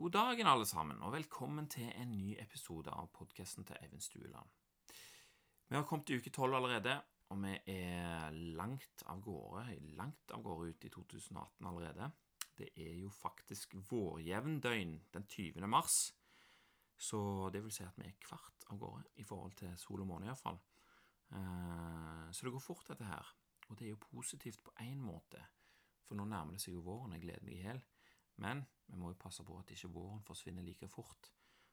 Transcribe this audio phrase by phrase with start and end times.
[0.00, 4.48] God dagen, alle sammen, og velkommen til en ny episode av podkasten til Eivind Stueland.
[5.68, 6.94] Vi har kommet til uke tolv allerede,
[7.28, 12.08] og vi er langt av gårde, langt av gårde ut i 2018 allerede.
[12.56, 15.68] Det er jo faktisk vårjevndøgn den 20.
[15.68, 15.98] mars,
[16.96, 17.20] så
[17.52, 20.30] det vil si at vi er kvart av gårde i forhold til sol og måne,
[20.32, 20.62] iallfall.
[21.28, 23.36] Eh, så det går fort, dette her.
[23.68, 25.44] Og det er jo positivt på én måte,
[26.08, 27.88] for nå nærmer det seg jo våren, jeg gleder meg i hjel.
[28.40, 31.30] Men vi må jo passe på at ikke våren forsvinner like fort.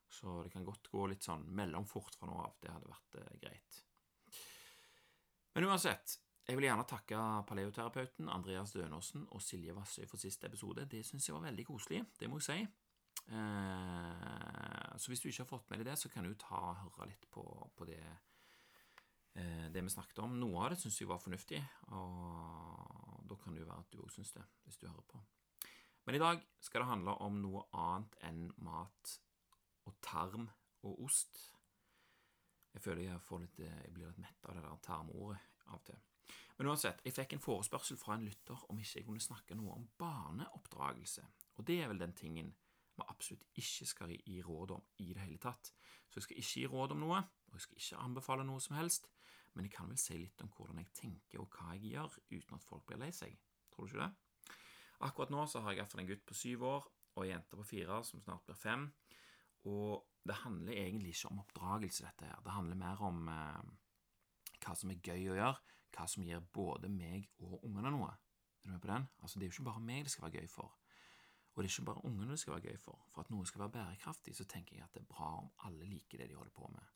[0.08, 2.56] Så det kan godt gå litt sånn mellomfort fra nå av.
[2.62, 3.82] Det hadde vært eh, greit.
[5.56, 10.86] Men uansett, jeg vil gjerne takke paleoterapeuten Andreas Dønåsen og Silje Vassøy for siste episode.
[10.88, 12.60] Det syns jeg var veldig koselig, det må jeg si.
[13.28, 16.84] Eh, så hvis du ikke har fått med deg det, så kan du ta og
[16.86, 17.44] høre litt på,
[17.76, 18.04] på det,
[19.36, 20.38] eh, det vi snakket om.
[20.40, 21.60] Noe av det syns jeg var fornuftig,
[21.92, 25.26] og da kan det jo være at du òg syns det, hvis du hører på.
[26.08, 29.10] Men i dag skal det handle om noe annet enn mat
[29.90, 30.46] og tarm
[30.88, 31.42] og ost.
[32.72, 36.00] Jeg føler jeg, litt, jeg blir litt mett av det der tarmordet av og til.
[36.58, 39.76] Men uansett, jeg fikk en forespørsel fra en lytter om ikke jeg kunne snakke noe
[39.76, 41.26] om barneoppdragelse.
[41.60, 42.54] Og det er vel den tingen
[42.98, 45.74] vi absolutt ikke skal gi råd om i det hele tatt.
[46.08, 48.78] Så jeg skal ikke gi råd om noe, og jeg skal ikke anbefale noe som
[48.80, 49.12] helst,
[49.54, 52.58] men jeg kan vel si litt om hvordan jeg tenker og hva jeg gjør, uten
[52.58, 53.36] at folk blir lei seg.
[53.74, 54.27] Tror du ikke det?
[55.06, 57.66] Akkurat nå så har jeg iallfall en gutt på syv år og ei jente på
[57.66, 58.88] fire som snart blir fem.
[59.70, 62.40] Og det handler egentlig ikke om oppdragelse, dette her.
[62.44, 63.70] Det handler mer om eh,
[64.64, 68.12] hva som er gøy å gjøre, hva som gir både meg og ungene noe.
[68.62, 69.08] Er du med på den?
[69.22, 70.76] Altså, Det er jo ikke bare meg det skal være gøy for.
[71.54, 73.06] Og det er ikke bare ungene det skal være gøy for.
[73.14, 75.88] For at noe skal være bærekraftig, så tenker jeg at det er bra om alle
[75.90, 76.92] liker det de holder på med.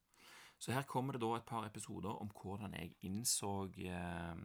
[0.61, 4.43] Så her kommer det da et par episoder om hvordan jeg innså eh,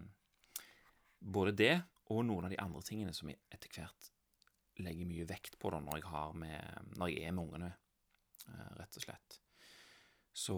[1.21, 1.75] både det
[2.13, 4.13] og noen av de andre tingene som jeg etter hvert
[4.83, 7.73] legger mye vekt på da når jeg, med, når jeg er med ungene,
[8.51, 9.39] eh, rett og slett.
[10.37, 10.57] Så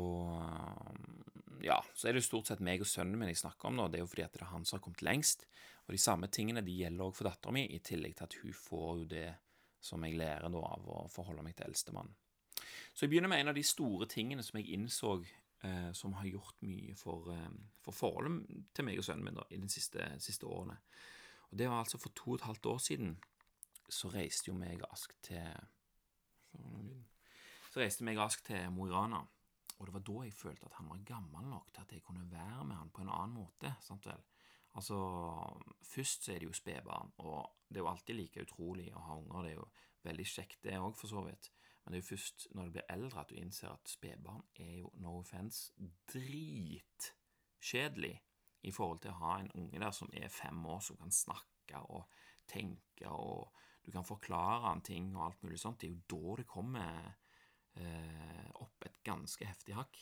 [1.62, 3.86] ja, så er det jo stort sett meg og sønnen min jeg snakker om nå.
[3.86, 5.46] Det er jo fordi at det er han som har kommet lengst.
[5.86, 8.56] Og de samme tingene de gjelder òg for dattera mi, i tillegg til at hun
[8.58, 9.28] får jo det
[9.78, 12.10] som jeg lærer da av å forholde meg til eldstemann.
[12.90, 15.14] Så jeg begynner med en av de store tingene som jeg innså
[15.64, 17.48] eh, som har gjort mye for, eh,
[17.84, 20.78] for, forholdet til meg og sønnen min da, i de siste, siste årene.
[21.48, 23.16] Og det var altså for to og et halvt år siden.
[23.88, 25.46] Så reiste jo meg Ask til
[27.72, 29.22] Så reiste meg og Ask til Mo i Rana.
[29.78, 32.26] Og det var da jeg følte at han var gammel nok til at jeg kunne
[32.30, 33.74] være med han på en annen måte.
[33.80, 34.20] sant vel?
[34.74, 34.96] Altså,
[35.82, 39.16] Først så er det jo spedbarn, og det er jo alltid like utrolig å ha
[39.16, 39.42] unger.
[39.42, 39.68] Det er jo
[40.04, 41.50] veldig kjekt, det òg, for så vidt.
[41.88, 44.74] Men det er jo først når du blir eldre at du innser at spedbarn er
[44.82, 45.72] jo, no offence,
[46.12, 48.10] dritkjedelig
[48.68, 51.80] i forhold til å ha en unge der som er fem år, som kan snakke
[51.88, 52.04] og
[52.44, 53.48] tenke, og
[53.86, 55.80] du kan forklare han ting og alt mulig sånt.
[55.80, 57.08] Det er jo da det kommer
[57.80, 59.96] eh, opp et ganske heftig hakk.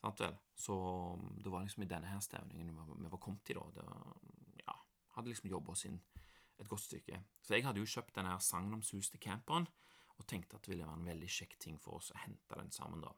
[0.00, 0.32] Sant vel?
[0.56, 3.68] Så um, det var liksom i denne her stevningen vi var kommet i, da.
[3.76, 3.84] Det,
[4.62, 4.80] ja,
[5.18, 6.00] hadde liksom jobba oss inn
[6.56, 7.20] et godt stykke.
[7.44, 9.68] Så jeg hadde jo kjøpt denne her sagnomsuste camperen
[10.18, 12.72] og tenkte at det ville være en veldig kjekk ting for oss å hente den
[12.74, 13.12] sammen, da.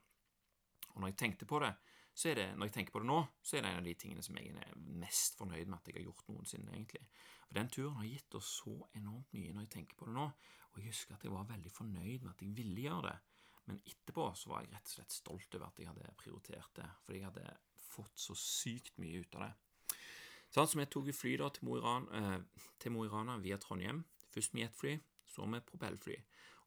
[0.90, 1.72] Og når jeg tenkte på det,
[2.20, 3.94] så er det, når jeg tenker på det nå, så er det en av de
[3.96, 7.04] tingene som jeg er mest fornøyd med at jeg har gjort noensinne, egentlig.
[7.46, 10.26] For den turen har gitt oss så enormt mye når jeg tenker på det nå,
[10.70, 13.16] og jeg husker at jeg var veldig fornøyd med at jeg ville gjøre det.
[13.70, 16.88] Men etterpå så var jeg rett og slett stolt over at jeg hadde prioritert det,
[17.06, 17.56] fordi jeg hadde
[17.90, 19.52] fått så sykt mye ut av det.
[20.50, 24.02] Sånn som jeg tok fly da til Mo i Rana eh, via Trondheim,
[24.34, 24.96] først med jetfly,
[25.30, 26.16] så med propellfly.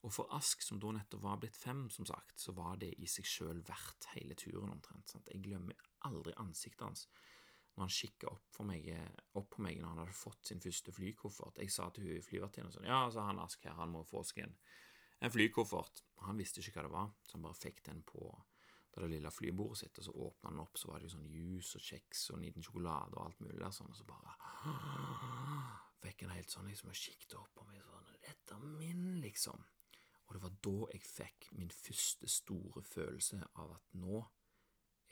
[0.03, 3.07] Og for Ask, som da nettopp var blitt fem, som sagt, så var det i
[3.07, 5.13] seg sjøl verdt hele turen, omtrent.
[5.13, 5.29] Sant?
[5.31, 7.07] Jeg glemmer aldri ansiktet hans
[7.73, 8.59] når han kikka opp,
[9.39, 11.57] opp, på meg når han hadde fått sin første flykoffert.
[11.57, 14.43] Jeg sa til hun flyvertinnen sånn Ja, så han Ask her, han må få seg
[14.43, 14.53] en,
[15.25, 16.03] en flykoffert.
[16.27, 18.27] Han visste ikke hva det var, så han bare fikk den på
[18.93, 21.79] det lille flybordet sitt, og så åpna han opp, så var det jo sånn juice
[21.79, 24.35] og kjeks og en liten sjokolade og alt mulig der, sånn, og så bare
[26.03, 29.65] fikk en helt sånn liksom og kikket opp på meg sånn Dette er min, liksom.
[30.33, 34.23] Og det var da jeg fikk min første store følelse av at nå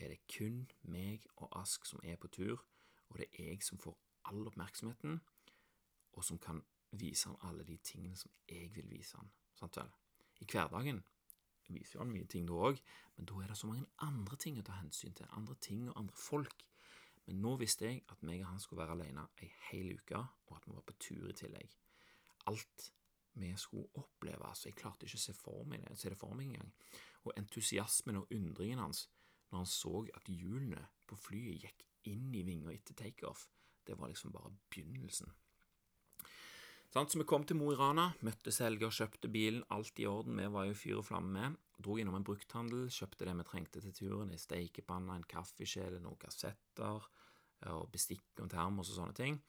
[0.02, 2.64] er det kun meg og Ask som er på tur,
[3.10, 3.94] og det er jeg som får
[4.32, 5.20] all oppmerksomheten,
[6.18, 6.64] og som kan
[6.98, 9.30] vise han alle de tingene som jeg vil vise han.
[9.60, 9.92] Sant vel?
[10.42, 11.04] I hverdagen
[11.70, 12.82] viser jo han mye ting da òg,
[13.16, 16.00] men da er det så mange andre ting å ta hensyn til, andre ting og
[16.02, 16.66] andre folk.
[17.28, 20.58] Men nå visste jeg at meg og han skulle være alene ei hel uke, og
[20.58, 21.78] at vi var på tur i tillegg.
[22.50, 22.90] Alt
[23.34, 24.48] vi skulle oppleve.
[24.48, 26.72] altså Jeg klarte ikke å se, for meg se det for meg engang.
[27.26, 29.08] Og entusiasmen og undringen hans
[29.52, 33.50] når han så at hjulene på flyet gikk inn i vinga etter takeoff,
[33.86, 35.32] det var liksom bare begynnelsen.
[36.92, 40.36] Sånn, Så vi kom til Mo i Rana, møtte selger, kjøpte bilen, alt i orden,
[40.36, 41.60] vi var jo fyr og flamme med.
[41.80, 46.20] Dro innom en brukthandel, kjøpte det vi trengte til turen, ei steikepanne, en kaffekjele, noen
[46.20, 47.08] kassetter,
[47.72, 49.40] og bestikk og termos og sånne ting.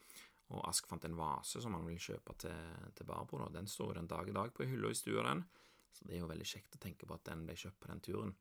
[0.51, 3.39] Og Ask fant en vase som han ville kjøpe til, til Barbro.
[3.45, 3.51] Da.
[3.55, 5.45] Den står jo den dag i dag på hylla i stua, den.
[5.93, 8.03] Så det er jo veldig kjekt å tenke på at den ble kjøpt på den
[8.03, 8.35] turen.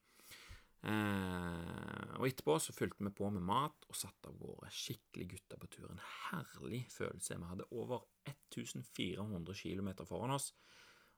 [0.82, 4.70] Eh, og etterpå så fulgte vi på med mat og satte av gårde.
[4.74, 6.00] Skikkelig gutter på turen.
[6.30, 7.38] Herlig følelse.
[7.38, 10.50] Vi hadde over 1400 km foran oss.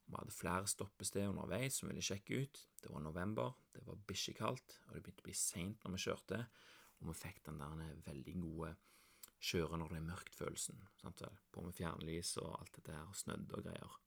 [0.05, 2.61] Vi hadde flere stoppesteder underveis som ville sjekke ut.
[2.83, 6.41] Det var november, det var bikkjekaldt, og det begynte å bli seint når vi kjørte.
[7.01, 8.75] Og vi fikk den der veldig gode
[9.45, 10.81] kjøre når det er mørkt-følelsen.
[11.53, 14.01] På med fjernlys og alt dette her, snødd og greier.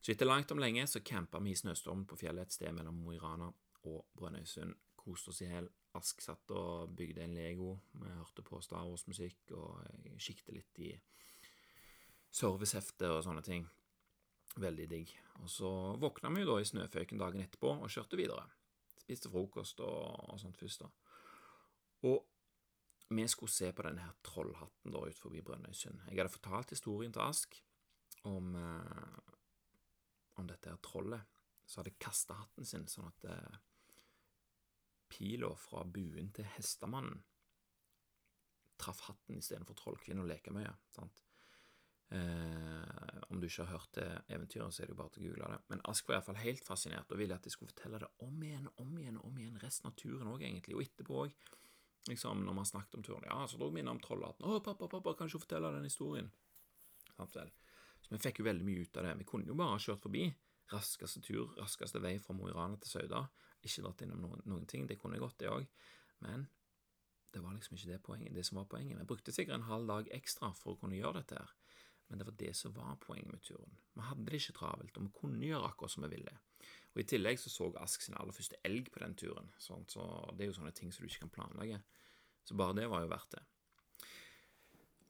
[0.00, 3.02] Så etter langt om lenge så campa vi i snøstormen på fjellet et sted mellom
[3.02, 3.50] Mo i Rana
[3.90, 4.76] og Brønnøysund.
[5.00, 5.68] Koste oss i hjel.
[5.98, 7.74] Ask satt og bygde en Lego.
[7.98, 9.82] Vi hørte på Star Wars-musikk og
[10.22, 10.90] kikket litt i
[12.30, 13.66] servicehefter og sånne ting.
[14.60, 15.12] Veldig digg.
[15.42, 15.70] Og så
[16.00, 18.46] våkna vi jo da i snøføyken dagen etterpå og kjørte videre.
[19.02, 20.90] Spiste frokost og, og sånt først, da.
[22.08, 22.22] Og
[23.10, 26.04] vi skulle se på denne her trollhatten da ut forbi Brønnøysund.
[26.06, 27.56] Jeg hadde fortalt historien til Ask
[28.28, 29.18] om, eh,
[30.38, 33.58] om dette her trollet som hadde kasta hatten sin sånn at eh,
[35.10, 37.24] pila fra buen til hestemannen
[38.80, 40.72] traff hatten istedenfor trollkvinnen og lekemøya.
[40.94, 41.24] sant?
[42.10, 45.26] Eh, om du ikke har hørt det eventyret, så er det jo bare til å
[45.28, 45.60] google det.
[45.70, 48.70] Men Ask var iallfall helt fascinert og ville at jeg skulle fortelle det om igjen
[48.82, 50.78] om igjen om igjen resten av turen òg, egentlig.
[50.78, 51.36] Og etterpå òg,
[52.08, 53.26] liksom, når man snakket om turen.
[53.26, 54.46] Ja, så dro vi innom trollhatten.
[54.46, 56.30] 'Å, pappa, pappa, kan ikke fortelle den historien?'
[57.20, 59.18] Så vi fikk jo veldig mye ut av det.
[59.18, 60.24] Vi kunne jo bare ha kjørt forbi.
[60.72, 63.26] Raskeste tur, raskeste vei fra Mo i Rana til Sauda.
[63.60, 64.86] Ikke dratt innom noen, noen ting.
[64.88, 65.66] Det kunne jeg godt, det òg.
[66.24, 66.48] Men
[67.34, 68.34] det var liksom ikke det poenget.
[68.34, 68.98] Det som var poenget.
[68.98, 71.52] Vi brukte sikkert en halv dag ekstra for å kunne gjøre dette her.
[72.08, 73.76] Men det var det som var poenget med turen.
[73.94, 76.38] Vi hadde det ikke travelt, og vi kunne gjøre akkurat som vi ville.
[76.94, 80.02] Og I tillegg så så Ask sin aller første elg på den turen, sånn, så
[80.34, 81.78] det er jo sånne ting som du ikke kan planlegge.
[82.44, 83.44] Så bare det var jo verdt det.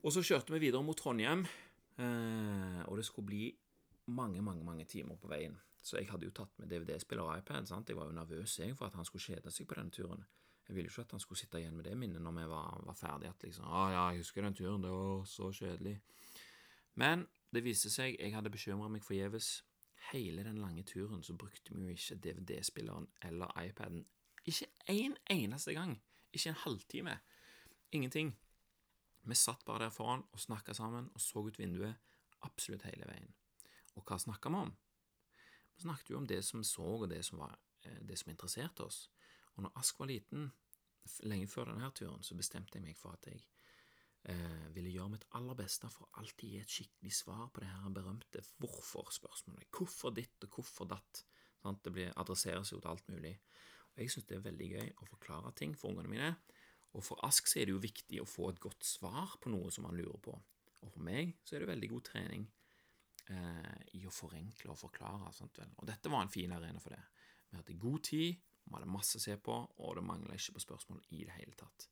[0.05, 1.47] Og så kjørte vi videre mot Trondheim,
[1.97, 3.47] eh, og det skulle bli
[4.13, 5.57] mange, mange mange timer på veien.
[5.83, 7.67] Så jeg hadde jo tatt med DVD-spiller og iPad.
[7.67, 7.89] sant?
[7.89, 10.25] Jeg var jo nervøs jeg for at han skulle kjede seg på den turen.
[10.69, 12.83] Jeg ville jo ikke at han skulle sitte igjen med det minnet når vi var,
[12.87, 13.31] var ferdige.
[13.31, 16.01] At liksom, ah, ja, jeg husker den turen, det var så kjedelig.
[16.95, 19.65] Men det viste seg jeg hadde bekymra meg forgjeves.
[20.11, 24.05] Hele den lange turen så brukte vi jo ikke DVD-spilleren eller iPaden.
[24.45, 26.03] Ikke en eneste gang.
[26.33, 27.19] Ikke en halvtime.
[27.93, 28.35] Ingenting.
[29.23, 31.95] Vi satt bare der foran og snakka sammen og så ut vinduet
[32.43, 33.35] absolutt hele veien.
[33.95, 34.73] Og hva snakka vi om?
[35.77, 38.31] Vi snakket jo om det som vi så, og det som, var, eh, det som
[38.31, 39.11] interesserte oss.
[39.55, 40.51] Og når Ask var liten,
[41.23, 43.45] lenge før denne turen, så bestemte jeg meg for at jeg
[44.29, 47.71] eh, ville gjøre mitt aller beste for å alltid gi et skikkelig svar på det
[47.71, 49.71] her berømte hvorfor-spørsmålet.
[49.77, 51.25] Hvorfor ditt og hvorfor datt?
[51.63, 51.83] Sant?
[51.85, 53.35] Det blir, adresseres jo til alt mulig.
[53.95, 56.31] Og Jeg syns det er veldig gøy å forklare ting for ungene mine.
[56.97, 59.71] Og for Ask så er det jo viktig å få et godt svar på noe
[59.75, 60.35] som han lurer på.
[60.81, 62.47] Og for meg så er det veldig god trening
[63.31, 65.31] eh, i å forenkle og forklare.
[65.37, 65.71] Sant vel?
[65.79, 67.03] Og dette var en fin arena for det.
[67.51, 70.67] Vi hadde god tid, vi hadde masse å se på, og det mangla ikke på
[70.67, 71.89] spørsmål i det hele tatt.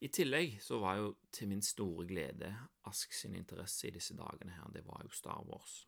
[0.00, 2.50] I tillegg så var jo til min store glede
[2.88, 5.84] Ask sin interesse i disse dagene her, det var jo Star Wars.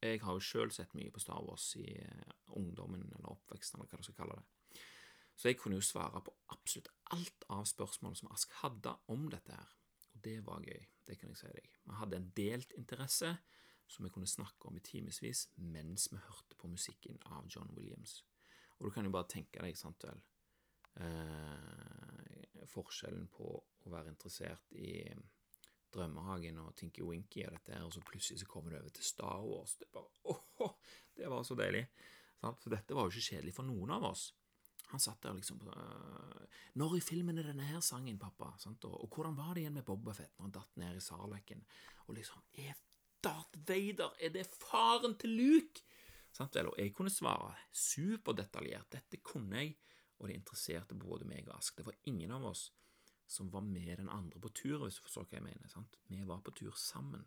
[0.00, 3.90] Jeg har jo sjøl sett mye på Star Wars i uh, ungdommen eller oppveksten, eller
[3.90, 4.80] hva du skal kalle det.
[5.36, 9.52] Så jeg kunne jo svare på absolutt alt av spørsmål som Ask hadde om dette
[9.52, 9.76] her.
[10.14, 11.68] Og det var gøy, det kan jeg si deg.
[11.84, 13.34] Vi hadde en delt interesse,
[13.90, 18.20] som vi kunne snakke om i timevis mens vi hørte på musikken av John Williams.
[18.78, 20.20] Og du kan jo bare tenke deg, sant vel,
[20.96, 25.10] eh, forskjellen på å være interessert i
[25.90, 29.06] Drømmehagen og Tinky Winky og dette her, og så plutselig så kommer du over til
[29.06, 29.74] Star Wars.
[29.80, 30.10] Det, bare,
[30.64, 30.76] oh,
[31.16, 31.86] det var så deilig.
[32.40, 34.30] For dette var jo ikke kjedelig for noen av oss.
[34.90, 36.46] Han satt der liksom øh,
[36.80, 38.48] Når i filmen er denne her sangen, pappa?
[38.66, 41.62] Og, og hvordan var det igjen med Bobafett når han datt ned i Sarlekken?
[42.08, 42.74] Og liksom Er
[43.22, 45.84] Darth Vader, er det faren til Luke?
[46.32, 46.70] Sant vel?
[46.72, 48.88] Og jeg kunne svare superdetaljert.
[48.94, 49.76] Dette kunne jeg,
[50.20, 51.78] og det interesserte både meg og Ask.
[51.78, 52.68] Det var ingen av oss
[53.30, 55.70] som var med den andre på tur, hvis du forstår hva jeg mener.
[55.70, 55.98] Sant?
[56.10, 57.24] Vi var på tur sammen.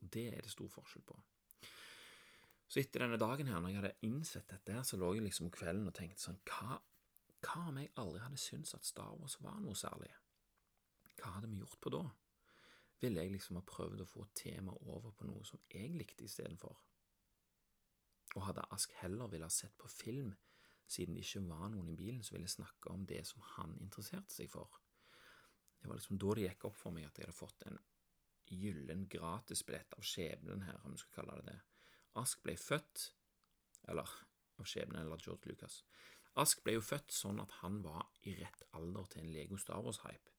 [0.00, 1.16] Det er det stor forskjell på.
[2.66, 5.86] Så etter denne dagen her, når jeg hadde innsett dette, så lå jeg liksom kvelden
[5.86, 6.80] og tenkte sånn Hva,
[7.46, 10.10] hva om jeg aldri hadde syntes at Star Wars var noe særlig?
[11.20, 12.06] Hva hadde vi gjort på da?
[13.00, 16.76] ville jeg liksom ha prøvd å få temaet over på noe som jeg likte istedenfor.
[18.36, 20.32] Og hadde Ask heller ville ha sett på film,
[20.86, 24.34] siden det ikke var noen i bilen som ville snakke om det som han interesserte
[24.34, 24.80] seg for.
[25.80, 27.80] Det var liksom da det gikk opp for meg at jeg hadde fått en
[28.46, 31.60] gyllen gratisbillett av skjebnen her, om vi skal kalle det det.
[32.16, 33.12] Ask ble født
[33.86, 34.08] Eller
[34.58, 35.82] av skjebnen, eller George Lucas.
[36.42, 39.84] Ask ble jo født sånn at han var i rett alder til en Lego Star
[39.84, 40.32] Wars-hype.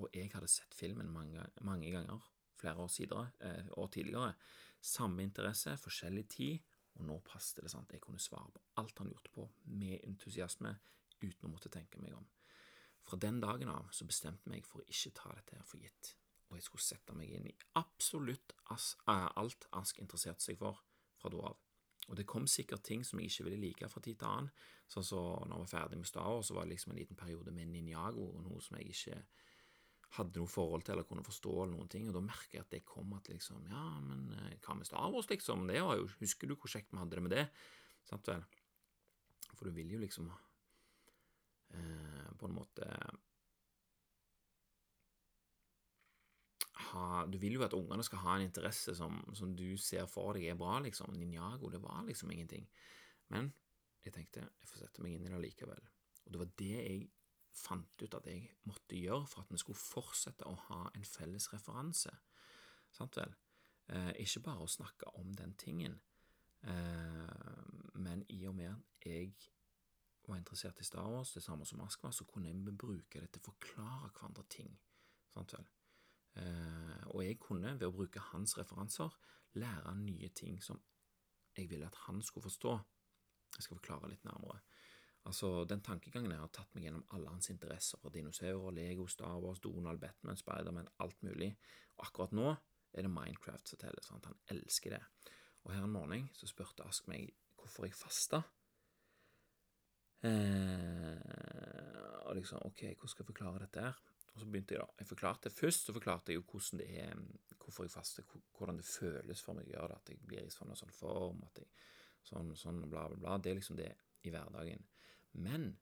[0.00, 2.24] Og jeg hadde sett filmen mange, mange ganger,
[2.56, 4.32] flere år, sidere, eh, år tidligere.
[4.80, 8.98] Samme interesse, forskjellig tid, og nå passet det sånn at Jeg kunne svare på alt
[9.00, 10.74] han lurte på, med entusiasme,
[11.22, 12.26] uten å måtte tenke meg om.
[13.02, 15.82] Fra den dagen av så bestemte jeg meg for å ikke ta dette her for
[15.82, 16.14] gitt,
[16.50, 20.82] og jeg skulle sette meg inn i absolutt uh, alt Ask interesserte seg for
[21.18, 21.60] fra da av.
[22.10, 24.50] Og det kom sikkert ting som jeg ikke ville like fra tid til annen.
[24.90, 27.18] Sånn så når jeg var ferdig med Star Wars, så var det liksom en liten
[27.18, 29.20] periode med Ninjago, og noe som jeg ikke
[30.16, 32.74] hadde noe forhold til eller kunne forstå, eller noen ting, og da merker jeg at
[32.74, 35.66] det kom at liksom Ja, men eh, hva med Star Wars, liksom?
[35.70, 37.46] Det var jo Husker du hvor kjekt vi hadde det med det?
[38.08, 38.44] Sant vel?
[39.54, 40.28] For du vil jo liksom
[41.72, 42.88] eh, på en måte
[46.92, 50.36] ha Du vil jo at ungene skal ha en interesse som, som, du ser for
[50.36, 51.14] deg er bra, liksom.
[51.16, 52.66] Ninjago, det var liksom ingenting.
[53.32, 53.52] Men
[54.04, 55.82] jeg tenkte jeg får sette meg inn i det likevel.
[56.26, 57.02] Og det var det jeg
[57.52, 61.48] fant ut at jeg måtte gjøre for at vi skulle fortsette å ha en felles
[61.52, 62.12] referanse.
[62.92, 63.34] Sant vel?
[63.92, 65.98] Eh, ikke bare å snakke om den tingen,
[66.62, 69.34] eh, men i og med at jeg
[70.28, 73.32] var interessert i Star Wars, det samme som Ask var, så kunne vi bruke det
[73.32, 74.70] til å forklare hverandre ting.
[75.34, 75.66] Sant vel?
[76.40, 79.10] Eh, og jeg kunne, ved å bruke hans referanser,
[79.58, 80.80] lære nye ting som
[81.56, 82.76] jeg ville at han skulle forstå.
[83.56, 84.62] Jeg skal forklare litt nærmere.
[85.24, 90.00] Altså, Den tankegangen har tatt meg gjennom alle hans interesser, dinosaurer, Lego, Star Wars, Donald,
[90.02, 91.52] Batman, Spiderman, alt mulig.
[91.98, 92.48] Og akkurat nå
[92.92, 94.02] er det Minecraft som teller.
[94.02, 94.26] Sant?
[94.26, 95.02] Han elsker det.
[95.62, 98.42] Og her en morgen så spurte Ask meg hvorfor jeg fasta.
[100.22, 101.18] Eh,
[102.26, 104.02] og liksom, ok, hvordan skal jeg forklare dette her?
[104.32, 107.18] Og så begynte jeg da, jeg forklarte Først så forklarte jeg jo hvordan det er,
[107.58, 108.24] hvorfor jeg faster,
[108.58, 110.94] hvordan det føles for meg å gjøre det, at jeg blir i sånn og sånn
[110.96, 111.68] form, at jeg
[112.30, 113.36] sånn sånn, bla, bla, bla.
[113.42, 113.90] Det er liksom det
[114.22, 114.86] i hverdagen.
[115.32, 115.72] Men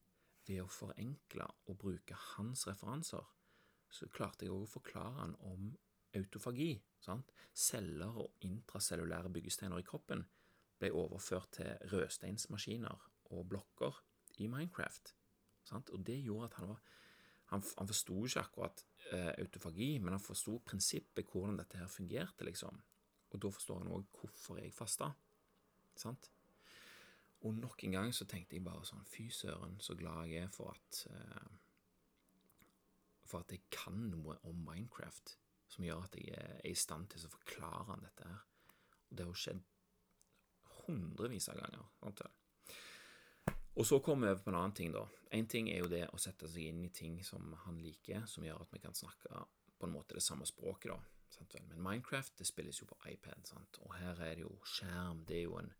[0.47, 3.23] ved å forenkle og bruke hans referanser,
[3.91, 5.71] så klarte jeg òg å forklare han om
[6.17, 6.73] autofagi.
[7.03, 7.31] Sant?
[7.53, 10.23] Celler og intracellulære byggesteiner i kroppen
[10.81, 13.99] ble overført til rødsteinsmaskiner og blokker
[14.41, 15.13] i Minecraft.
[15.67, 15.91] Sant?
[15.91, 16.81] Og det gjorde at han var
[17.51, 18.81] han, forsto ikke akkurat
[19.11, 22.77] eh, autofagi, men han forsto prinsippet, hvordan dette her fungerte, liksom.
[23.31, 25.09] Og da forstår han òg hvorfor jeg fasta.
[25.99, 26.29] Sant?
[27.41, 30.51] Og nok en gang så tenkte jeg bare sånn Fy søren, så glad jeg er
[30.53, 31.47] for at eh,
[33.25, 35.37] For at jeg kan noe om Minecraft
[35.71, 38.41] som gjør at jeg er i stand til å forklare han dette her.
[39.07, 39.61] Og det har jo skjedd
[40.81, 41.85] hundrevis av ganger.
[42.01, 42.23] Sant?
[43.79, 45.05] Og så kommer vi over på en annen ting, da.
[45.31, 48.43] En ting er jo det å sette seg inn i ting som han liker, som
[48.43, 49.45] gjør at vi kan snakke
[49.79, 50.99] på en måte det samme språket, da.
[51.69, 53.79] Men Minecraft det spilles jo på iPad, sant?
[53.81, 55.23] og her er det jo skjerm.
[55.25, 55.71] Det er jo en,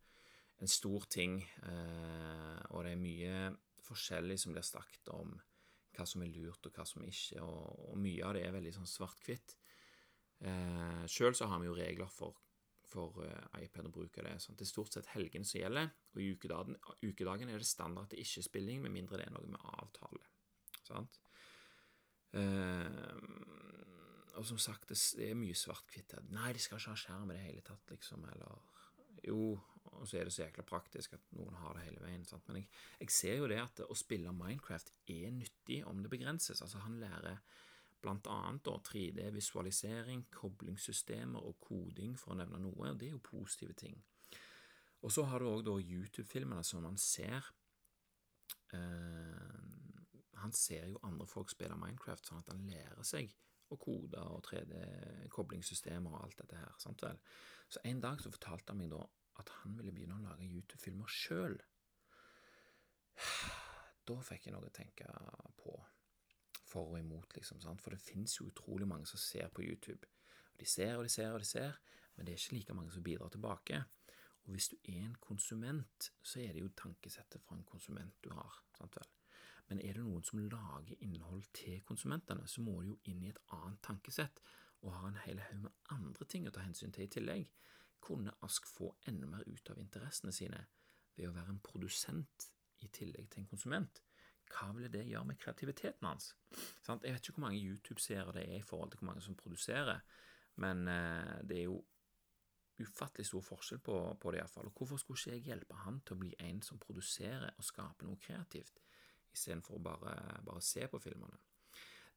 [0.62, 3.38] en stor ting, eh, og det er mye
[3.82, 5.34] forskjellig som blir snakket om
[5.92, 8.76] hva som er lurt, og hva som ikke, og, og mye av det er veldig
[8.78, 9.58] sånn svart-hvitt.
[10.46, 12.40] Eh, Sjøl så har vi jo regler for
[12.92, 14.36] for uh, iPad å bruke det.
[14.44, 14.58] Sånn.
[14.60, 18.24] Det er stort sett helgene som gjelder, og i ukedagen, ukedagen er det standard til
[18.24, 20.26] ikke-spilling, med mindre det er noe med avtale.
[20.84, 21.22] Sant?
[22.36, 22.90] Uh,
[24.40, 26.18] og som sagt, det er mye svart-hvitt.
[26.32, 28.60] Nei, de skal ikke ha skjerm i det hele tatt, liksom, eller
[29.28, 29.54] Jo,
[30.00, 32.24] og så er det så jækla praktisk at noen har det hele veien.
[32.26, 32.48] Sant?
[32.48, 32.70] Men jeg,
[33.04, 36.62] jeg ser jo det at å spille Minecraft er nyttig om det begrenses.
[36.64, 37.42] Altså, han lærer
[38.02, 42.90] blant annet 3D-visualisering, koblingssystemer og koding, for å nevne noe.
[42.90, 44.00] og Det er jo positive ting.
[45.02, 47.46] Og så har du òg YouTube-filmene som man ser.
[48.74, 49.62] Uh,
[50.42, 53.34] han ser jo andre folk spille Minecraft, sånn at han lærer seg
[53.72, 56.74] å kode og 3D-koblingssystemer og alt dette her.
[56.82, 57.20] sant vel?
[57.72, 59.04] Så en dag så fortalte han meg da
[59.40, 61.58] at han ville begynne å lage YouTube-filmer sjøl.
[64.08, 65.08] Da fikk jeg noe å tenke
[65.62, 65.76] på
[66.72, 67.60] for og imot, liksom.
[67.62, 67.82] Sant?
[67.84, 70.08] For det fins jo utrolig mange som ser på YouTube.
[70.54, 71.80] Og De ser og de ser og de ser,
[72.16, 73.82] men det er ikke like mange som bidrar tilbake.
[74.46, 78.32] Og hvis du er en konsument, så er det jo tankesettet fra en konsument du
[78.34, 78.64] har.
[78.78, 79.10] sant vel?
[79.70, 83.30] Men er det noen som lager innhold til konsumentene, så må du jo inn i
[83.30, 84.42] et annet tankesett
[84.82, 87.46] og har en hel haug med andre ting å ta hensyn til i tillegg.
[88.02, 90.64] Kunne Ask få enda mer ut av interessene sine
[91.16, 92.50] ved å være en produsent
[92.82, 94.02] i tillegg til en konsument?
[94.52, 96.34] hva ville det gjøre med kreativiteten hans?
[96.52, 100.02] Jeg vet ikke hvor mange YouTube-seere det er i forhold til hvor mange som produserer,
[100.64, 101.80] men eh, det er jo
[102.82, 104.72] ufattelig stor forskjell på, på det, iallfall.
[104.72, 108.10] Og hvorfor skulle ikke jeg hjelpe han til å bli en som produserer og skaper
[108.10, 108.82] noe kreativt,
[109.32, 110.16] istedenfor å bare,
[110.46, 111.38] bare se på filmene?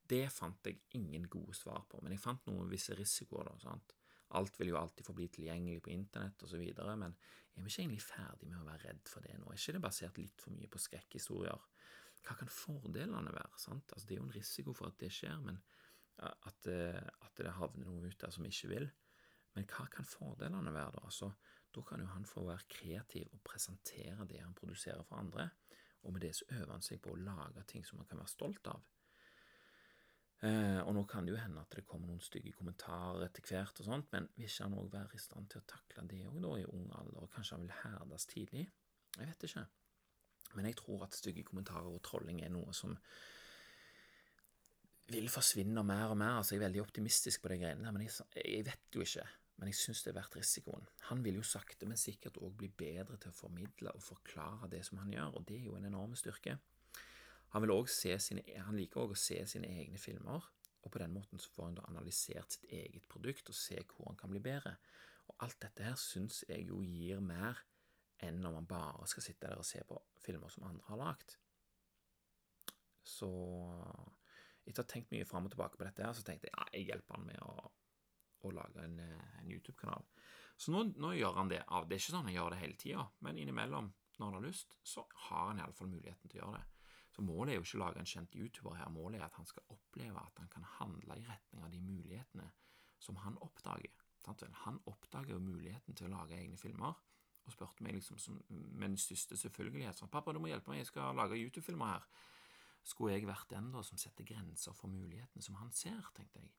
[0.04, 3.48] Det fant jeg ingen gode svar på, men jeg fant noen visse risikoer.
[3.48, 3.94] da, sant?
[4.34, 6.62] Alt vil jo alltid forbli tilgjengelig på internett osv.,
[6.98, 7.14] men
[7.54, 9.46] er vi ikke egentlig ferdig med å være redd for det nå?
[9.50, 11.66] Er ikke det basert litt for mye på skrekkhistorier?
[12.24, 13.60] Hva kan fordelene være?
[13.60, 13.92] sant?
[13.92, 15.60] Altså, Det er jo en risiko for at det skjer, men
[16.18, 18.88] at, eh, at det havner noe ut der som vi ikke vil.
[19.54, 21.04] Men hva kan fordelene være, da?
[21.06, 21.30] Altså,
[21.74, 25.50] da kan jo han få være kreativ og presentere det han produserer for andre,
[26.02, 28.34] og med det så øver han seg på å lage ting som han kan være
[28.34, 28.82] stolt av.
[30.42, 33.78] Eh, og nå kan det jo hende at det kommer noen stygge kommentarer etter hvert,
[33.80, 36.58] og sånt, men vil ikke han òg være i stand til å takle det òg
[36.60, 38.66] i ung alder, og kanskje han vil herdes tidlig?
[39.14, 39.64] Jeg vet ikke.
[40.54, 42.96] Men jeg tror at stygge kommentarer og trolling er noe som
[45.12, 46.38] vil forsvinne mer og mer.
[46.40, 49.26] Altså, jeg er veldig optimistisk på de greiene der, men jeg, jeg vet jo ikke.
[49.60, 50.86] Men jeg syns det er verdt risikoen.
[51.10, 54.82] Han vil jo sakte, men sikkert òg bli bedre til å formidle og forklare det
[54.86, 56.56] som han gjør, og det er jo en enorm styrke.
[57.54, 60.42] Han, sine, han liker òg å se sine egne filmer,
[60.84, 64.10] og på den måten så får han da analysert sitt eget produkt og se hvor
[64.10, 64.74] han kan bli bedre.
[65.30, 67.62] Og alt dette her syns jeg jo gir mer
[68.24, 71.36] enn når man bare skal sitte der og se på filmer som andre har lagd.
[73.04, 73.30] Så
[74.64, 76.68] etter å ha tenkt mye fram og tilbake på dette, her, så tenkte jeg ja,
[76.72, 77.70] jeg hjelper han med å,
[78.44, 79.00] å lage en,
[79.40, 80.06] en YouTube-kanal.
[80.56, 81.64] Så nå, nå, gjør han det.
[81.68, 81.88] av.
[81.88, 84.78] Det er ikke sånn han gjør det hele tida, men innimellom, når han har lyst,
[84.86, 86.73] så har han iallfall muligheten til å gjøre det.
[87.14, 89.46] Så målet er jo ikke å lage en kjent YouTuber her, målet er at han
[89.46, 92.48] skal oppleve at han kan handle i retning av de mulighetene
[92.98, 93.92] som han oppdager.
[94.64, 96.96] Han oppdager jo muligheten til å lage egne filmer,
[97.44, 100.80] og spurte meg liksom som, med den største selvfølgelighet sånn 'Pappa, du må hjelpe meg,
[100.80, 102.08] jeg skal lage YouTube-filmer her.'
[102.84, 106.50] Skulle jeg vært den da som setter grenser for mulighetene som han ser, tenkte jeg.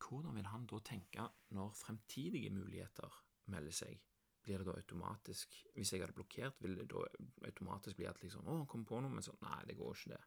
[0.00, 3.18] Hvordan vil han da tenke når fremtidige muligheter
[3.52, 4.00] melder seg?
[4.42, 7.04] Blir det da automatisk Hvis jeg hadde blokkert, vil det da
[7.46, 10.16] automatisk bli at liksom Å, han kom på noe, men sånn Nei, det går ikke,
[10.16, 10.22] det.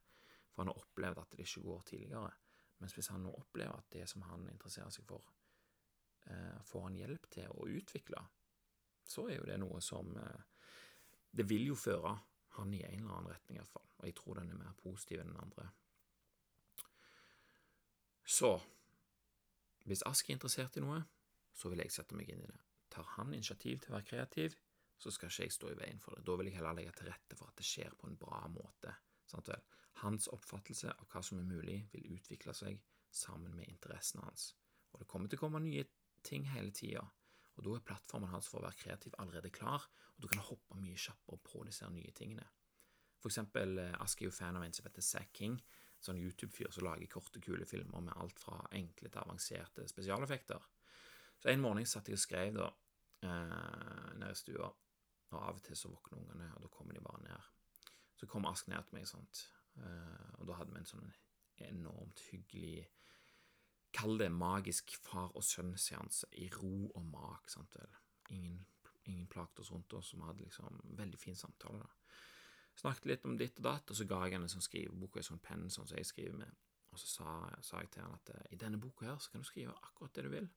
[0.52, 2.32] For han har opplevd at det ikke går tidligere.
[2.80, 5.34] Mens hvis han nå opplever at det som han interesserer seg for,
[6.32, 8.22] eh, får han hjelp til å utvikle,
[9.04, 10.44] så er jo det noe som eh,
[11.36, 12.14] Det vil jo føre
[12.56, 13.90] han i en eller annen retning, iallfall.
[14.00, 15.66] Og jeg tror den er mer positiv enn den andre.
[18.24, 18.54] Så
[19.84, 21.02] hvis Ask er interessert i noe,
[21.54, 22.62] så vil jeg sette meg inn i det.
[22.96, 24.56] Tar han initiativ til å være kreativ,
[24.98, 26.24] så skal ikke jeg stå i veien for det.
[26.28, 28.94] Da vil jeg heller legge til rette for at det skjer på en bra måte.
[29.28, 29.64] Sant vel?
[30.04, 32.80] Hans oppfattelse av hva som er mulig, vil utvikle seg
[33.16, 34.54] sammen med interessene hans.
[34.94, 35.86] Og det kommer til å komme nye
[36.26, 37.04] ting hele tida.
[37.56, 39.84] Og da er plattformen hans for å være kreativ allerede klar,
[40.16, 42.48] og du kan hoppe mye kjappere på disse nye tingene.
[43.20, 45.56] For eksempel, Aske Ask er jo fan av en som heter Zack King,
[46.04, 50.68] sånn YouTube-fyr som lager korte, kule filmer med alt fra enkle til avanserte spesialeffekter.
[51.42, 52.85] Så en morgen satt jeg og skrev da, eh,
[53.26, 54.70] nede i stua,
[55.32, 57.52] og av og til så våkner ungene, og da kommer de bare ned.
[58.16, 59.46] Så kom Ask ned til meg, sant?
[59.78, 61.10] Eh, og da hadde vi en sånn
[61.66, 62.86] enormt hyggelig
[63.96, 67.48] Kall det magisk far og sønn-seanse i ro og mak.
[67.48, 67.94] sant vel.
[68.36, 68.58] Ingen,
[69.08, 71.80] ingen plagte oss rundt oss, som hadde liksom veldig fin samtale.
[71.80, 72.18] da.
[72.76, 75.22] Snakket litt om ditt og datt, og så ga jeg henne en sånn skrivebok og
[75.22, 76.52] en sånn penn sånn som jeg skriver med.
[76.92, 79.44] Og så sa, sa jeg til henne at eh, i denne boka her så kan
[79.44, 80.50] du skrive akkurat det du vil.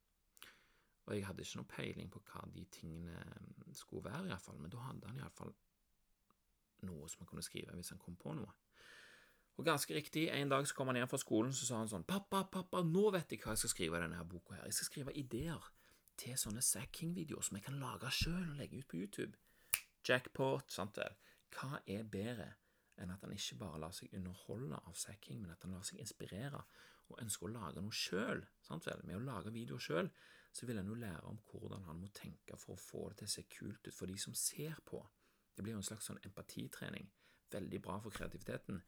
[1.09, 4.73] Og jeg hadde ikke noe peiling på hva de tingene mm, skulle være, iallfall, men
[4.73, 5.55] da hadde han iallfall
[6.87, 8.53] noe som han kunne skrive hvis han kom på noe.
[9.59, 12.07] Og ganske riktig, en dag så kom han hjem fra skolen så sa han sånn
[12.07, 14.69] 'Pappa, pappa, nå vet jeg hva jeg skal skrive i denne her boka her.
[14.69, 15.73] Jeg skal skrive ideer
[16.21, 19.35] til sånne Zack King-videoer som jeg kan lage sjøl og legge ut på YouTube.'
[20.09, 21.09] Jackpot, sant det.
[21.53, 22.53] Hva er bedre
[22.99, 25.83] enn at han ikke bare lar seg underholde av Zack King, men at han lar
[25.87, 26.63] seg inspirere
[27.09, 28.45] og ønsker å lage noe sjøl?
[28.71, 30.11] Med å lage videoer sjøl,
[30.53, 33.29] så vil han jo lære om hvordan han må tenke for å få det til
[33.29, 35.01] å se kult ut for de som ser på.
[35.55, 37.09] Det blir jo en slags sånn empatitrening.
[37.53, 38.81] Veldig bra for kreativiteten.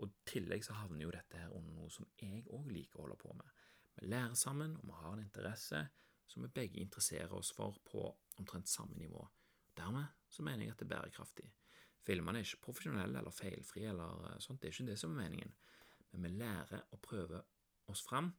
[0.00, 3.04] Og i tillegg så havner jo dette her under noe som jeg òg liker å
[3.04, 3.58] holde på med.
[4.00, 5.82] Vi lærer sammen, og vi har en interesse
[6.30, 8.04] som vi begge interesserer oss for på
[8.38, 9.22] omtrent samme nivå.
[9.76, 11.48] Dermed så mener jeg at det er bærekraftig.
[12.00, 15.24] Filmene er ikke profesjonelle eller feilfrie eller eh, sånt, det er ikke det som er
[15.24, 15.52] meningen.
[16.12, 17.42] Men vi lærer å prøve
[17.90, 18.30] oss fram,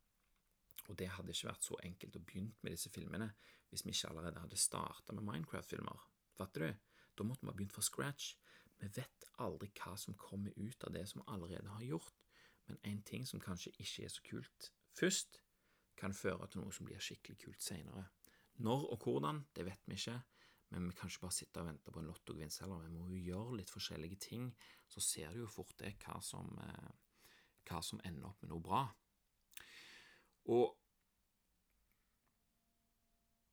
[0.89, 3.29] og det hadde ikke vært så enkelt å begynne med disse filmene
[3.69, 6.07] hvis vi ikke allerede hadde starta med Minecraft-filmer.
[6.35, 6.71] Fatter du?
[7.17, 8.33] Da måtte vi ha begynt fra scratch.
[8.81, 12.25] Vi vet aldri hva som kommer ut av det som vi allerede har gjort,
[12.67, 15.39] men en ting som kanskje ikke er så kult først,
[16.01, 18.07] kan føre til noe som blir skikkelig kult seinere.
[18.65, 20.17] Når og hvordan, det vet vi ikke,
[20.71, 22.81] men vi kan ikke bare sitte og vente på en lottogevinst heller.
[22.85, 24.49] Vi må jo gjøre litt forskjellige ting,
[24.87, 26.91] så ser du jo fort det hva som, eh,
[27.67, 28.81] hva som ender opp med noe bra.
[30.49, 30.77] Og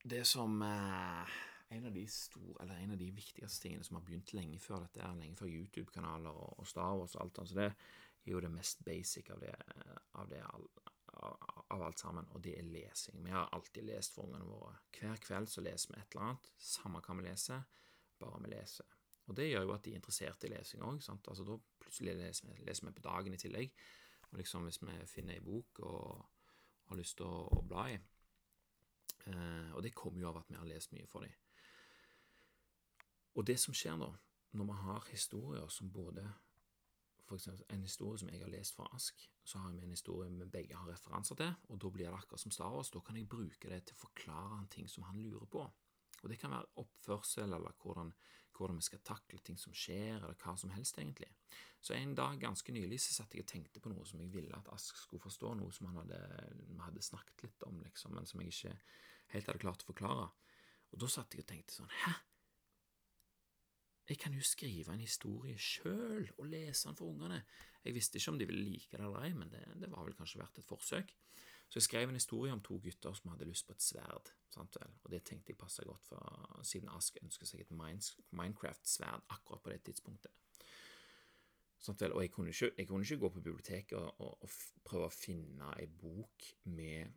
[0.08, 4.04] det som eh, en av de store, eller en av de viktigste tingene som har
[4.06, 7.66] begynt lenge før dette, lenge før YouTube-kanaler og Star Wars og alt sånt, så det
[7.68, 9.54] er jo det mest basic av det,
[10.14, 10.64] av, det av,
[11.74, 13.20] av alt sammen, og det er lesing.
[13.24, 14.78] Vi har alltid lest for ungene våre.
[14.96, 17.68] Hver kveld så leser vi et eller annet, samme hva vi leser,
[18.18, 18.96] bare vi leser.
[19.28, 21.02] Og det gjør jo at de er interessert i lesing òg.
[21.04, 23.74] Altså, da plutselig leser vi, leser vi, på dagen i tillegg.
[24.30, 26.37] Og liksom hvis vi finner ei bok og
[26.88, 30.58] har lyst til å, å bla i eh, Og det kommer jo av at vi
[30.58, 31.34] har lest mye for dem.
[33.38, 34.08] Og det som skjer nå,
[34.58, 36.24] når vi har historier som både
[37.28, 40.30] for eksempel en historie som jeg har lest fra Ask, så har vi en historie
[40.32, 42.90] vi begge har referanser til, og da blir det akkurat som Star Wars.
[42.90, 45.66] Da kan jeg bruke det til å forklare en ting som han lurer på.
[46.22, 48.12] Og det kan være oppførsel, eller hvordan,
[48.56, 51.30] hvordan, vi skal takle ting som skjer, eller hva som helst, egentlig.
[51.80, 54.56] Så en dag ganske nylig så satt jeg og tenkte på noe som jeg ville
[54.56, 56.22] at Ask skulle forstå, noe som han hadde,
[56.64, 58.74] vi hadde snakket litt om, liksom, men som jeg ikke
[59.34, 60.26] helt hadde klart å forklare.
[60.92, 62.16] Og da satt jeg og tenkte sånn Hæ?
[64.08, 67.42] Jeg kan jo skrive en historie sjøl og lese den for ungene.
[67.84, 70.16] Jeg visste ikke om de ville like det eller ei, men det, det var vel
[70.16, 71.12] kanskje verdt et forsøk.
[71.68, 75.10] Så jeg skrev en historie om to gutter som hadde lyst på et sverd, og
[75.12, 77.74] det tenkte jeg passa godt, for siden Ask ønsker seg et
[78.32, 80.32] Minecraft-sverd akkurat på det tidspunktet.
[81.88, 84.50] Og jeg kunne, ikke, jeg kunne ikke gå på biblioteket og, og, og
[84.84, 87.12] prøve å finne ei bok med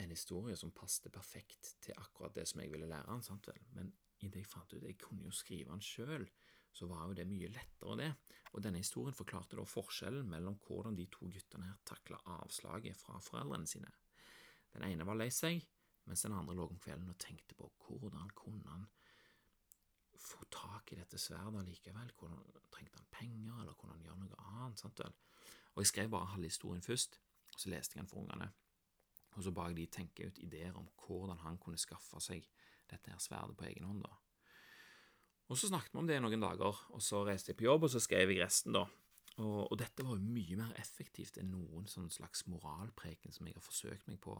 [0.00, 3.60] en historie som passet perfekt til akkurat det som jeg ville lære han, sant vel,
[3.76, 6.28] men idet jeg fant ut jeg kunne jo skrive den sjøl,
[6.72, 8.10] så var jo det mye lettere, det.
[8.54, 13.18] Og denne historien forklarte da forskjellen mellom hvordan de to guttene her takla avslaget fra
[13.22, 13.90] foreldrene sine.
[14.74, 15.62] Den ene var lei seg,
[16.06, 18.86] mens den andre lå om kvelden og tenkte på hvordan kunne han
[20.20, 24.48] få tak i dette sverdet likevel, hvordan trengte han penger, eller kunne han gjøre noe
[24.52, 25.14] annet, sant vel.
[25.74, 27.20] Og jeg skrev bare halve historien først,
[27.54, 28.50] og så leste jeg den for ungene,
[29.38, 32.46] og så ba jeg de tenke ut ideer om hvordan han kunne skaffe seg
[32.90, 34.12] dette her sverdet på egen hånd, da.
[35.50, 37.88] Og så snakket vi om det i noen dager, og så reiste jeg på jobb,
[37.88, 38.84] og så skrev jeg resten, da.
[39.40, 43.56] Og, og dette var jo mye mer effektivt enn noen sånn slags moralpreken som jeg
[43.56, 44.36] har forsøkt meg på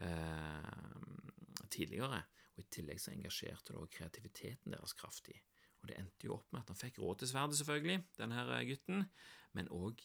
[0.00, 2.22] eh, tidligere.
[2.54, 5.36] Og i tillegg så engasjerte det også kreativiteten deres kraftig.
[5.82, 9.06] Og det endte jo opp med at han fikk råd til sverdet, selvfølgelig, denne gutten,
[9.58, 10.04] men òg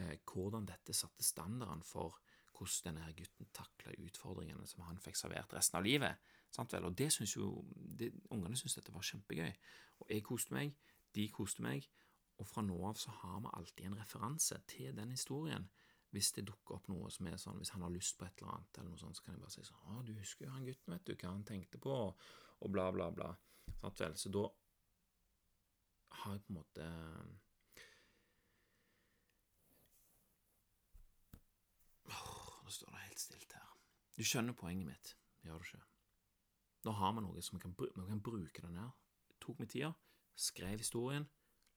[0.00, 2.18] eh, hvordan dette satte standarden for
[2.56, 6.32] hvordan denne her gutten takla utfordringene som han fikk servert resten av livet.
[6.54, 6.88] Sant vel?
[6.88, 9.52] Og det synes jo det, Ungene syntes dette var kjempegøy.
[10.00, 10.74] Og jeg koste meg,
[11.16, 11.88] de koste meg,
[12.36, 15.68] og fra nå av så har vi alltid en referanse til den historien.
[16.14, 18.54] Hvis det dukker opp noe som er sånn, hvis han har lyst på et eller
[18.54, 20.68] annet, eller noe sånt, så kan jeg bare si sånn 'Å, du husker jo han
[20.68, 22.14] gutten, vet du, hva han tenkte på',
[22.60, 23.34] og bla, bla, bla.
[23.80, 24.14] Sant vel?
[24.16, 24.44] Så da
[26.20, 26.86] har jeg på en måte
[32.66, 33.66] Nå står det helt stilt her.
[34.18, 35.10] Du skjønner poenget mitt,
[35.46, 35.84] gjør du ikke?
[36.82, 38.88] Nå har vi noe som vi kan, vi kan bruke den her.
[39.30, 39.92] Det Tok meg tida,
[40.34, 41.28] skrev historien,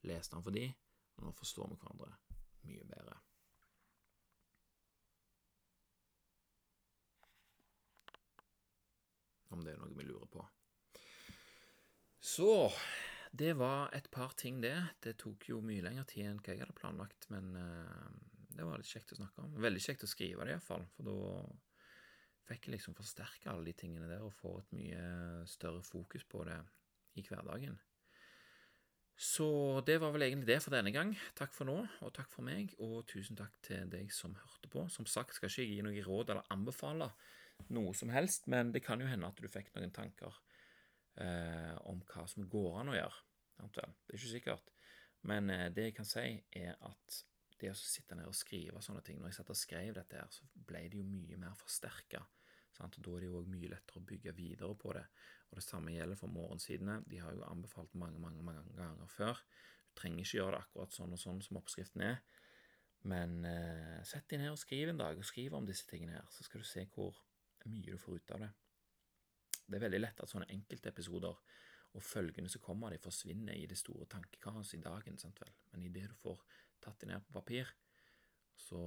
[0.10, 0.64] leste den for de,
[1.14, 2.10] og nå forstår vi hverandre
[2.66, 3.18] mye bedre.
[9.54, 10.48] Om det er noe vi lurer på.
[12.18, 12.50] Så
[13.30, 14.74] det var et par ting, det.
[15.06, 18.29] Det tok jo mye lengre tid enn hva jeg hadde planlagt, men uh,
[18.60, 19.58] det var litt kjekt å snakke om.
[19.64, 21.18] Veldig kjekt å skrive det, iallfall, for da
[22.50, 25.04] fikk jeg liksom forsterke alle de tingene der og få et mye
[25.50, 26.58] større fokus på det
[27.20, 27.78] i hverdagen.
[29.20, 31.12] Så det var vel egentlig det for denne gang.
[31.36, 34.86] Takk for nå, og takk for meg, og tusen takk til deg som hørte på.
[34.94, 37.10] Som sagt skal ikke jeg gi noe råd eller anbefale
[37.76, 40.38] noe som helst, men det kan jo hende at du fikk noen tanker
[41.20, 43.26] eh, om hva som går an å gjøre.
[43.60, 44.72] Det er ikke sikkert.
[45.28, 47.20] Men eh, det jeg kan si, er at
[47.62, 50.30] det å sitte ned og skrive sånne ting Når jeg satt og skrev dette, her,
[50.32, 52.22] så ble det jo mye mer forsterka?
[52.80, 55.04] Og Da er det jo òg mye lettere å bygge videre på det.
[55.50, 57.02] Og Det samme gjelder for morgensidene.
[57.08, 59.42] De har jo anbefalt mange mange, mange ganger før.
[59.90, 62.22] Du trenger ikke gjøre det akkurat sånn og sånn som oppskriften er.
[63.10, 66.28] Men eh, sett deg ned og skriv en dag, og skriv om disse tingene her,
[66.32, 67.20] så skal du se hvor
[67.66, 68.50] mye du får ut av det.
[69.70, 71.44] Det er veldig lett at sånne enkeltepisoder
[71.98, 75.54] og følgene som kommer, de forsvinner i det store tankekaoset i dagen, sant vel.
[75.72, 76.42] Men idet du får
[76.84, 77.70] tatt de ned på papir,
[78.60, 78.80] så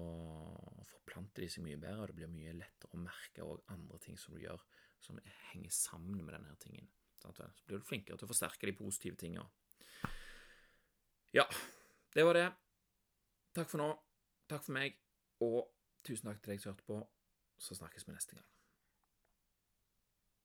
[0.90, 4.18] forplanter de seg mye bedre, og det blir mye lettere å merke òg andre ting
[4.20, 4.61] som du gjør,
[5.02, 5.20] som
[5.52, 6.90] henger sammen med denne tingen.
[7.22, 7.33] Så
[7.66, 9.44] blir du flinkere til å forsterke de positive tinga.
[11.33, 11.46] Ja,
[12.12, 12.48] det var det.
[13.57, 13.90] Takk for nå.
[14.50, 14.98] Takk for meg,
[15.44, 15.70] og
[16.05, 16.98] tusen takk til deg som hørte på.
[17.62, 18.51] Så snakkes vi neste gang.